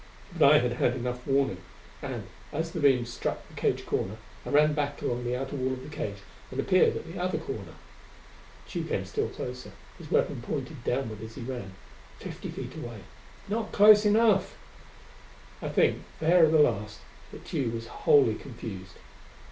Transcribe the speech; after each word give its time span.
But 0.35 0.51
I 0.53 0.57
had 0.57 0.73
had 0.73 0.95
enough 0.95 1.27
warning, 1.27 1.61
and, 2.01 2.23
as 2.51 2.71
the 2.71 2.79
beam 2.79 3.05
struck 3.05 3.47
the 3.47 3.53
cage 3.53 3.85
corner, 3.85 4.17
I 4.47 4.49
ran 4.49 4.73
back 4.73 4.99
along 5.03 5.23
the 5.25 5.35
outer 5.35 5.55
wall 5.55 5.73
of 5.73 5.83
the 5.83 5.95
cage 5.95 6.17
and 6.49 6.59
appeared 6.59 6.95
at 6.97 7.05
the 7.05 7.21
other 7.21 7.37
corner. 7.37 7.75
Tugh 8.67 8.87
came 8.87 9.05
still 9.05 9.27
closer, 9.29 9.73
his 9.99 10.09
weapon 10.09 10.41
pointed 10.41 10.83
downward 10.83 11.21
as 11.21 11.35
he 11.35 11.41
ran. 11.43 11.75
Fifty 12.17 12.49
feet 12.49 12.73
away. 12.75 13.01
Not 13.47 13.71
close 13.73 14.03
enough! 14.03 14.55
I 15.61 15.69
think, 15.69 16.01
there 16.19 16.47
at 16.47 16.51
the 16.51 16.57
last, 16.57 17.01
that 17.31 17.45
Tugh 17.45 17.71
was 17.71 17.85
wholly 17.85 18.33
confused. 18.33 18.97